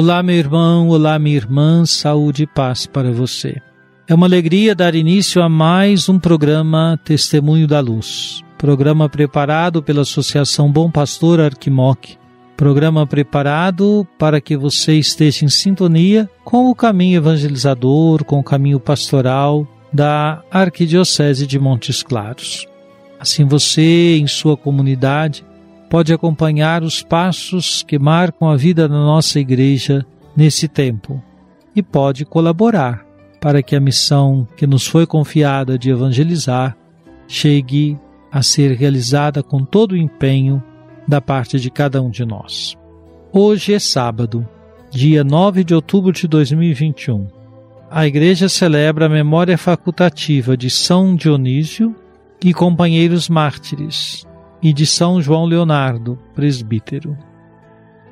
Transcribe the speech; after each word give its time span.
Olá, 0.00 0.22
meu 0.22 0.36
irmão, 0.36 0.90
olá, 0.90 1.18
minha 1.18 1.34
irmã, 1.34 1.84
saúde 1.84 2.44
e 2.44 2.46
paz 2.46 2.86
para 2.86 3.10
você. 3.10 3.60
É 4.06 4.14
uma 4.14 4.26
alegria 4.28 4.72
dar 4.72 4.94
início 4.94 5.42
a 5.42 5.48
mais 5.48 6.08
um 6.08 6.20
programa 6.20 6.96
Testemunho 7.04 7.66
da 7.66 7.80
Luz. 7.80 8.40
Programa 8.56 9.08
preparado 9.08 9.82
pela 9.82 10.02
Associação 10.02 10.70
Bom 10.70 10.88
Pastor 10.88 11.40
Arquimoc. 11.40 12.16
Programa 12.56 13.08
preparado 13.08 14.06
para 14.16 14.40
que 14.40 14.56
você 14.56 14.94
esteja 14.94 15.44
em 15.44 15.48
sintonia 15.48 16.30
com 16.44 16.70
o 16.70 16.76
caminho 16.76 17.16
evangelizador, 17.16 18.22
com 18.22 18.38
o 18.38 18.44
caminho 18.44 18.78
pastoral 18.78 19.66
da 19.92 20.44
Arquidiocese 20.48 21.44
de 21.44 21.58
Montes 21.58 22.04
Claros. 22.04 22.68
Assim 23.18 23.44
você, 23.44 24.16
em 24.16 24.28
sua 24.28 24.56
comunidade, 24.56 25.44
pode 25.88 26.12
acompanhar 26.12 26.82
os 26.82 27.02
passos 27.02 27.82
que 27.82 27.98
marcam 27.98 28.48
a 28.48 28.56
vida 28.56 28.88
da 28.88 28.94
nossa 28.94 29.40
igreja 29.40 30.04
nesse 30.36 30.68
tempo 30.68 31.22
e 31.74 31.82
pode 31.82 32.24
colaborar 32.24 33.06
para 33.40 33.62
que 33.62 33.74
a 33.74 33.80
missão 33.80 34.46
que 34.56 34.66
nos 34.66 34.86
foi 34.86 35.06
confiada 35.06 35.78
de 35.78 35.90
evangelizar 35.90 36.76
chegue 37.26 37.98
a 38.30 38.42
ser 38.42 38.76
realizada 38.76 39.42
com 39.42 39.64
todo 39.64 39.92
o 39.92 39.96
empenho 39.96 40.62
da 41.06 41.20
parte 41.20 41.58
de 41.58 41.70
cada 41.70 42.02
um 42.02 42.10
de 42.10 42.24
nós. 42.24 42.76
Hoje 43.32 43.72
é 43.72 43.78
sábado, 43.78 44.46
dia 44.90 45.24
9 45.24 45.64
de 45.64 45.74
outubro 45.74 46.12
de 46.12 46.28
2021. 46.28 47.28
A 47.90 48.06
igreja 48.06 48.48
celebra 48.48 49.06
a 49.06 49.08
memória 49.08 49.56
facultativa 49.56 50.56
de 50.56 50.68
São 50.68 51.16
Dionísio 51.16 51.94
e 52.44 52.52
companheiros 52.52 53.28
mártires 53.28 54.27
e 54.62 54.72
de 54.72 54.86
São 54.86 55.20
João 55.20 55.44
Leonardo, 55.44 56.18
presbítero. 56.34 57.16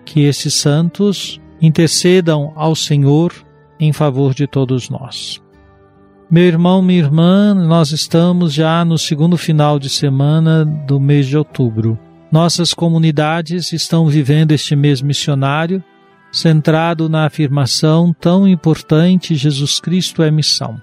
Que 0.05 0.21
esses 0.21 0.55
santos 0.55 1.41
intercedam 1.61 2.53
ao 2.55 2.75
Senhor 2.75 3.33
em 3.79 3.93
favor 3.93 4.35
de 4.35 4.47
todos 4.47 4.89
nós. 4.89 5.43
Meu 6.31 6.45
irmão, 6.45 6.83
minha 6.83 6.99
irmã, 6.99 7.55
nós 7.55 7.93
estamos 7.93 8.53
já 8.53 8.85
no 8.85 8.99
segundo 8.99 9.37
final 9.37 9.79
de 9.79 9.89
semana 9.89 10.65
do 10.65 10.99
mês 10.99 11.27
de 11.27 11.37
outubro. 11.37 11.99
Nossas 12.33 12.75
comunidades 12.75 13.73
estão 13.73 14.09
vivendo 14.09 14.51
este 14.51 14.75
mês 14.75 15.01
missionário, 15.01 15.83
centrado 16.33 17.09
na 17.09 17.27
afirmação 17.27 18.13
tão 18.13 18.47
importante: 18.47 19.37
Jesus 19.37 19.79
Cristo 19.79 20.23
é 20.23 20.31
missão. 20.31 20.81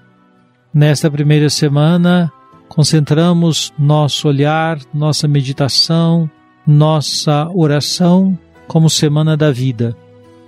Nesta 0.72 1.10
primeira 1.10 1.50
semana, 1.50 2.32
concentramos 2.68 3.72
nosso 3.78 4.28
olhar, 4.28 4.78
nossa 4.92 5.28
meditação, 5.28 6.28
nossa 6.66 7.48
oração 7.54 8.38
como 8.66 8.88
Semana 8.88 9.36
da 9.36 9.50
Vida. 9.50 9.96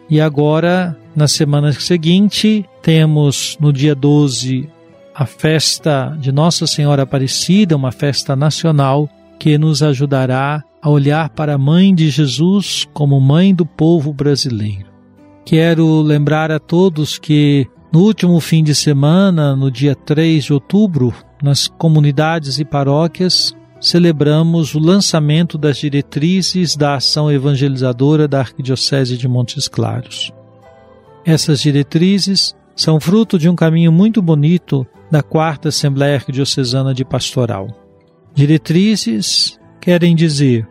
E 0.09 0.21
agora, 0.21 0.97
na 1.15 1.27
semana 1.27 1.73
seguinte, 1.73 2.65
temos 2.83 3.57
no 3.61 3.73
dia 3.73 3.95
12 3.95 4.69
a 5.15 5.27
festa 5.27 6.17
de 6.21 6.31
Nossa 6.31 6.67
Senhora 6.67 7.03
Aparecida, 7.03 7.75
uma 7.75 7.91
festa 7.91 8.37
nacional 8.37 9.09
que 9.39 9.59
nos 9.59 9.83
ajudará 9.83 10.63
a 10.81 10.91
olhar 10.91 11.31
para 11.31 11.55
a 11.55 11.59
Mãe 11.59 11.95
de 11.95 12.11
Jesus 12.11 12.87
como 12.93 13.21
Mãe 13.21 13.55
do 13.55 13.67
povo 13.67 14.13
brasileiro. 14.13 14.87
Quero 15.45 16.03
lembrar 16.03 16.51
a 16.51 16.59
todos 16.59 17.19
que 17.19 17.67
no 17.93 18.01
último 18.03 18.39
fim 18.41 18.63
de 18.63 18.75
semana, 18.75 19.55
no 19.55 19.71
dia 19.71 19.95
3 19.95 20.45
de 20.45 20.53
outubro, 20.53 21.15
nas 21.43 21.69
comunidades 21.69 22.59
e 22.59 22.65
paróquias, 22.65 23.55
celebramos 23.81 24.75
o 24.75 24.79
lançamento 24.79 25.57
das 25.57 25.79
diretrizes 25.79 26.77
da 26.77 26.95
ação 26.97 27.31
evangelizadora 27.31 28.27
da 28.27 28.41
Arquidiocese 28.41 29.17
de 29.17 29.29
Montes 29.29 29.69
Claros. 29.69 30.33
Essas 31.25 31.61
diretrizes 31.61 32.55
são 32.75 33.01
fruto 33.01 33.39
de 33.39 33.49
um 33.49 33.57
caminho 33.57 33.93
muito 33.93 34.21
bonito 34.21 34.87
da 35.11 35.23
Quarta 35.23 35.69
Assembleia 35.69 36.17
Arquidiocesana 36.17 36.93
de 36.93 37.05
Pastoral. 37.05 37.69
Diretrizes 38.35 39.59
querem 39.81 40.15
dizer 40.15 40.69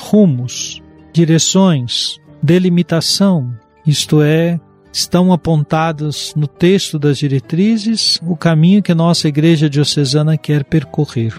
rumos, 0.00 0.82
direções, 1.12 2.18
delimitação, 2.42 3.54
isto 3.86 4.20
é, 4.20 4.58
estão 4.94 5.32
apontados 5.32 6.32
no 6.36 6.46
texto 6.46 7.00
das 7.00 7.18
diretrizes 7.18 8.20
o 8.22 8.36
caminho 8.36 8.80
que 8.80 8.94
nossa 8.94 9.26
Igreja 9.26 9.68
Diocesana 9.68 10.38
quer 10.38 10.62
percorrer. 10.62 11.34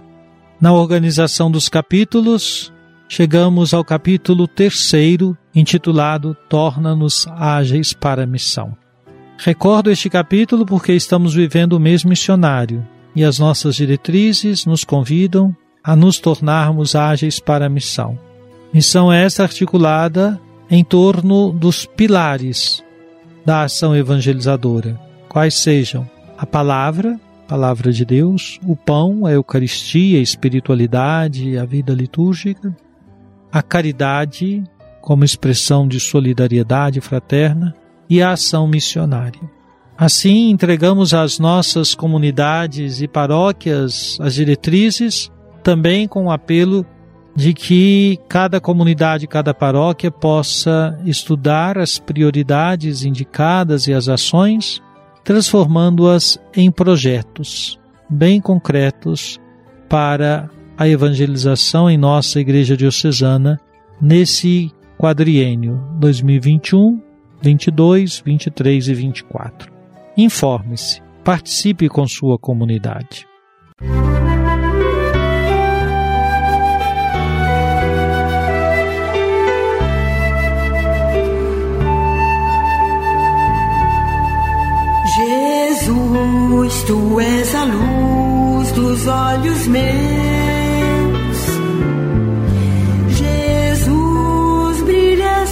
Na 0.60 0.74
organização 0.74 1.50
dos 1.50 1.70
capítulos, 1.70 2.74
chegamos 3.08 3.74
ao 3.74 3.82
capítulo 3.82 4.46
terceiro, 4.46 5.38
intitulado 5.56 6.36
Torna-nos 6.50 7.26
Ágeis 7.30 7.94
para 7.94 8.24
a 8.24 8.28
Missão. 8.28 8.76
Recordo 9.38 9.90
este 9.90 10.10
capítulo 10.10 10.66
porque 10.66 10.92
estamos 10.92 11.34
vivendo 11.34 11.74
o 11.74 11.80
mês 11.80 12.04
missionário 12.04 12.86
e 13.16 13.24
as 13.24 13.40
nossas 13.40 13.78
diretrizes 13.78 14.66
nos 14.66 14.84
convidam 14.84 15.56
a 15.82 15.96
nos 15.96 16.20
tornarmos 16.20 16.94
ágeis 16.94 17.40
para 17.40 17.68
a 17.68 17.70
missão. 17.70 18.20
Missão 18.74 19.14
esta 19.14 19.44
articulada 19.44 20.42
em 20.70 20.84
torno 20.84 21.54
dos 21.54 21.86
pilares 21.86 22.84
da 23.46 23.62
ação 23.64 23.96
evangelizadora, 23.96 25.00
quais 25.30 25.54
sejam 25.54 26.10
a 26.38 26.46
palavra, 26.46 27.20
palavra 27.48 27.92
de 27.92 28.04
Deus, 28.04 28.60
o 28.66 28.76
pão, 28.76 29.26
a 29.26 29.32
Eucaristia, 29.32 30.20
a 30.20 30.22
espiritualidade, 30.22 31.58
a 31.58 31.66
vida 31.66 31.94
litúrgica, 31.94 32.76
a 33.52 33.62
caridade 33.62 34.64
como 35.00 35.24
expressão 35.24 35.88
de 35.88 36.00
solidariedade 36.00 37.00
fraterna 37.00 37.76
e 38.10 38.22
a 38.22 38.32
ação 38.32 38.68
missionária. 38.68 39.42
Assim, 39.98 40.50
entregamos 40.50 41.14
às 41.14 41.40
nossas 41.40 41.96
comunidades 41.96 43.02
e 43.02 43.08
paróquias 43.08 44.18
as 44.20 44.34
diretrizes, 44.34 45.32
também 45.64 46.08
com 46.08 46.26
o 46.26 46.32
apelo 46.32 46.86
de 47.36 47.54
que 47.54 48.18
cada 48.30 48.62
comunidade, 48.62 49.28
cada 49.28 49.54
paróquia 49.54 50.10
possa 50.10 50.98
estudar 51.06 51.78
as 51.78 52.00
prioridades 52.00 53.04
indicadas 53.04 53.88
e 53.88 53.94
as 53.94 54.08
ações, 54.08 54.82
transformando-as 55.24 56.40
em 56.56 56.72
projetos 56.72 57.78
bem 58.10 58.40
concretos 58.40 59.40
para 59.90 60.50
a 60.78 60.88
evangelização 60.88 61.90
em 61.90 61.98
nossa 61.98 62.40
Igreja 62.40 62.78
Diocesana 62.78 63.60
nesse 64.00 64.72
quadriênio 64.98 65.82
2021, 66.00 67.02
22, 67.42 68.22
23 68.26 68.88
e 68.88 68.94
24. 68.94 69.72
Informe-se, 70.18 71.02
participe 71.24 71.90
com 71.90 72.08
sua 72.08 72.38
comunidade. 72.38 73.28
Jesus, 86.66 86.84
tu 86.84 87.20
és 87.20 87.56
a 87.56 87.64
luz 87.66 88.72
dos 88.72 89.08
olhos 89.08 89.68
meus. 89.68 89.86
Jesus, 93.10 94.82
brilha 94.84 95.46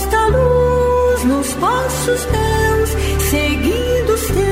passos 1.60 2.26
teus, 2.26 2.90
seguindo 3.30 4.14
os 4.14 4.22
teus. 4.28 4.44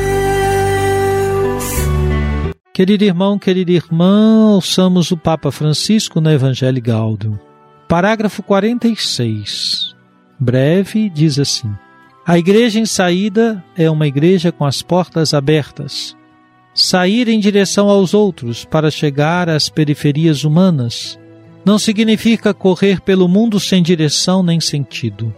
Querido 2.73 3.03
irmão, 3.03 3.39
querida 3.39 3.71
irmã, 3.71 4.51
ouçamos 4.53 5.09
o 5.11 5.17
Papa 5.17 5.51
Francisco 5.51 6.21
no 6.21 6.29
Evangelho 6.29 6.81
Gaudium. 6.81 7.39
Parágrafo 7.87 8.43
46. 8.43 9.95
Breve 10.39 11.09
diz 11.09 11.39
assim: 11.39 11.73
A 12.25 12.37
igreja 12.37 12.79
em 12.79 12.85
saída 12.85 13.63
é 13.75 13.89
uma 13.89 14.05
igreja 14.05 14.51
com 14.51 14.63
as 14.63 14.83
portas 14.83 15.33
abertas. 15.33 16.15
Sair 16.73 17.27
em 17.27 17.39
direção 17.39 17.89
aos 17.89 18.13
outros 18.13 18.63
para 18.63 18.89
chegar 18.89 19.49
às 19.49 19.67
periferias 19.67 20.45
humanas 20.45 21.19
não 21.65 21.77
significa 21.77 22.53
correr 22.53 23.01
pelo 23.01 23.27
mundo 23.27 23.59
sem 23.59 23.83
direção 23.83 24.41
nem 24.41 24.59
sentido. 24.59 25.33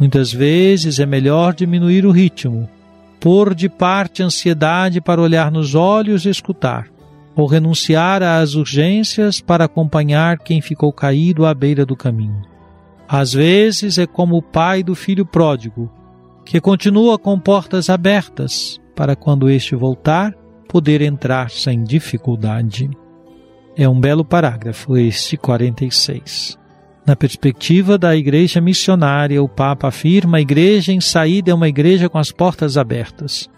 Muitas 0.00 0.32
vezes 0.32 0.98
é 0.98 1.06
melhor 1.06 1.54
diminuir 1.54 2.06
o 2.06 2.10
ritmo, 2.10 2.68
pôr 3.20 3.54
de 3.54 3.68
parte 3.68 4.22
a 4.22 4.26
ansiedade 4.26 5.00
para 5.00 5.20
olhar 5.20 5.52
nos 5.52 5.74
olhos 5.74 6.24
e 6.24 6.30
escutar, 6.30 6.88
ou 7.36 7.46
renunciar 7.46 8.22
às 8.22 8.54
urgências 8.54 9.40
para 9.40 9.66
acompanhar 9.66 10.38
quem 10.38 10.60
ficou 10.60 10.92
caído 10.92 11.46
à 11.46 11.54
beira 11.54 11.84
do 11.86 11.94
caminho. 11.94 12.42
Às 13.06 13.34
vezes 13.34 13.98
é 13.98 14.06
como 14.06 14.38
o 14.38 14.42
pai 14.42 14.82
do 14.82 14.94
filho 14.94 15.26
pródigo, 15.26 15.92
que 16.44 16.60
continua 16.60 17.18
com 17.18 17.38
portas 17.38 17.88
abertas 17.88 18.80
para 18.96 19.14
quando 19.14 19.48
este 19.48 19.76
voltar 19.76 20.34
poder 20.74 21.02
entrar 21.02 21.50
sem 21.50 21.84
dificuldade. 21.84 22.90
É 23.76 23.88
um 23.88 24.00
belo 24.00 24.24
parágrafo 24.24 24.96
este 24.96 25.36
46. 25.36 26.58
Na 27.06 27.14
perspectiva 27.14 27.96
da 27.96 28.16
igreja 28.16 28.60
missionária, 28.60 29.40
o 29.40 29.48
Papa 29.48 29.86
afirma: 29.86 30.38
a 30.38 30.40
igreja 30.40 30.92
em 30.92 31.00
saída 31.00 31.52
é 31.52 31.54
uma 31.54 31.68
igreja 31.68 32.08
com 32.08 32.18
as 32.18 32.32
portas 32.32 32.76
abertas. 32.76 33.48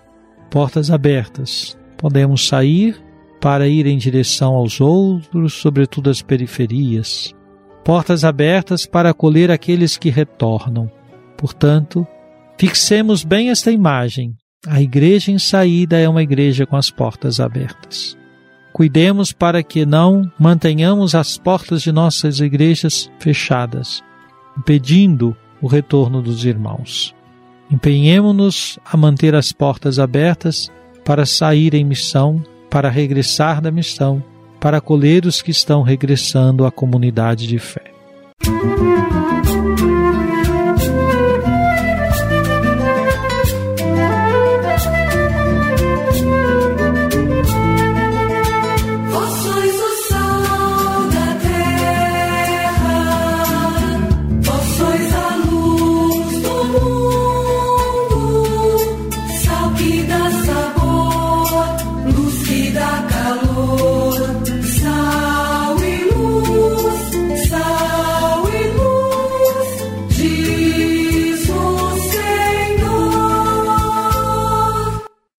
Portas 0.50 0.90
abertas. 0.90 1.74
Podemos 1.96 2.46
sair 2.46 3.02
para 3.40 3.66
ir 3.66 3.86
em 3.86 3.96
direção 3.96 4.52
aos 4.52 4.78
outros, 4.78 5.54
sobretudo 5.54 6.10
às 6.10 6.20
periferias. 6.20 7.34
Portas 7.82 8.24
abertas 8.24 8.84
para 8.84 9.08
acolher 9.08 9.50
aqueles 9.50 9.96
que 9.96 10.10
retornam. 10.10 10.90
Portanto, 11.38 12.06
fixemos 12.58 13.24
bem 13.24 13.48
esta 13.48 13.70
imagem. 13.70 14.36
A 14.68 14.80
igreja 14.80 15.30
em 15.30 15.38
saída 15.38 15.96
é 15.98 16.08
uma 16.08 16.22
igreja 16.22 16.66
com 16.66 16.76
as 16.76 16.90
portas 16.90 17.38
abertas. 17.38 18.18
Cuidemos 18.72 19.32
para 19.32 19.62
que 19.62 19.86
não 19.86 20.30
mantenhamos 20.38 21.14
as 21.14 21.38
portas 21.38 21.82
de 21.82 21.92
nossas 21.92 22.40
igrejas 22.40 23.10
fechadas, 23.18 24.02
impedindo 24.58 25.36
o 25.62 25.66
retorno 25.66 26.20
dos 26.20 26.44
irmãos. 26.44 27.14
Empenhemos-nos 27.70 28.78
a 28.84 28.96
manter 28.96 29.34
as 29.34 29.52
portas 29.52 29.98
abertas 29.98 30.70
para 31.04 31.24
sair 31.24 31.74
em 31.74 31.84
missão, 31.84 32.42
para 32.68 32.90
regressar 32.90 33.60
da 33.60 33.70
missão, 33.70 34.22
para 34.60 34.78
acolher 34.78 35.26
os 35.26 35.40
que 35.40 35.52
estão 35.52 35.82
regressando 35.82 36.66
à 36.66 36.72
comunidade 36.72 37.46
de 37.46 37.58
fé. 37.58 37.92
Música 38.44 40.15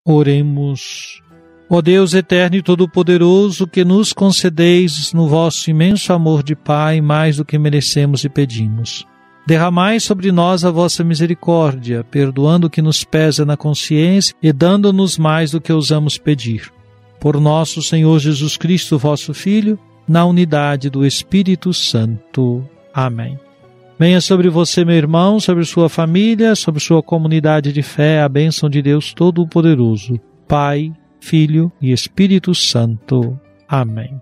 Oremos. 0.09 1.21
Ó 1.69 1.81
Deus 1.81 2.13
eterno 2.13 2.55
e 2.55 2.61
todo-poderoso, 2.61 3.67
que 3.67 3.83
nos 3.83 4.13
concedeis 4.13 5.11
no 5.11 5.27
vosso 5.27 5.69
imenso 5.69 6.13
amor 6.13 6.41
de 6.41 6.55
Pai 6.55 7.01
mais 7.01 7.35
do 7.35 7.43
que 7.43 7.59
merecemos 7.59 8.23
e 8.23 8.29
pedimos. 8.29 9.05
Derramai 9.45 9.99
sobre 9.99 10.31
nós 10.31 10.63
a 10.63 10.71
vossa 10.71 11.03
misericórdia, 11.03 12.05
perdoando 12.05 12.67
o 12.67 12.69
que 12.69 12.81
nos 12.81 13.03
pesa 13.03 13.45
na 13.45 13.57
consciência 13.57 14.33
e 14.41 14.53
dando-nos 14.53 15.17
mais 15.17 15.51
do 15.51 15.59
que 15.59 15.73
ousamos 15.73 16.17
pedir. 16.17 16.71
Por 17.19 17.37
nosso 17.41 17.81
Senhor 17.81 18.17
Jesus 18.19 18.55
Cristo, 18.55 18.97
vosso 18.97 19.33
Filho, 19.33 19.77
na 20.07 20.23
unidade 20.25 20.89
do 20.89 21.05
Espírito 21.05 21.73
Santo. 21.73 22.63
Amém. 22.93 23.37
Venha 23.99 24.21
sobre 24.21 24.47
você, 24.47 24.85
meu 24.85 24.95
irmão, 24.95 25.39
sobre 25.39 25.65
sua 25.65 25.89
família, 25.89 26.55
sobre 26.55 26.79
sua 26.79 27.01
comunidade 27.01 27.73
de 27.73 27.81
fé, 27.81 28.21
a 28.21 28.29
bênção 28.29 28.69
de 28.69 28.81
Deus 28.81 29.11
Todo-Poderoso, 29.11 30.19
Pai, 30.47 30.93
Filho 31.19 31.71
e 31.81 31.91
Espírito 31.91 32.53
Santo. 32.53 33.39
Amém. 33.67 34.21